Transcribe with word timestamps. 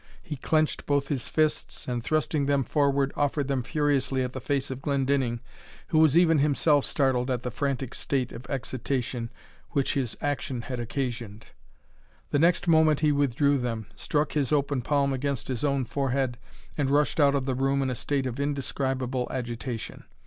He 0.23 0.35
clenched 0.35 0.87
both 0.87 1.09
his 1.09 1.27
fists, 1.27 1.87
and 1.87 2.03
thrusting 2.03 2.47
them 2.47 2.63
forward, 2.63 3.13
offered 3.15 3.47
them 3.47 3.61
furiously 3.61 4.23
at 4.23 4.33
the 4.33 4.41
face 4.41 4.71
of 4.71 4.81
Glendinning, 4.81 5.41
who 5.89 5.99
was 5.99 6.17
even 6.17 6.39
himself 6.39 6.85
startled 6.85 7.29
at 7.29 7.43
the 7.43 7.51
frantic 7.51 7.93
state 7.93 8.31
of 8.31 8.47
excitation 8.49 9.29
which 9.73 9.93
his 9.93 10.17
action 10.19 10.63
had 10.63 10.79
occasioned. 10.79 11.45
The 12.31 12.39
next 12.39 12.67
moment 12.67 13.01
he 13.01 13.11
withdrew 13.11 13.59
them, 13.59 13.85
struck 13.95 14.31
his 14.31 14.51
open 14.51 14.81
palm 14.81 15.13
against 15.13 15.49
his 15.49 15.63
own 15.63 15.85
forehead, 15.85 16.39
and 16.75 16.89
rushed 16.89 17.19
out 17.19 17.35
of 17.35 17.45
the 17.45 17.53
room 17.53 17.83
in 17.83 17.91
a 17.91 17.93
state 17.93 18.25
of 18.25 18.39
indescribable 18.39 19.27
agitation. 19.29 20.05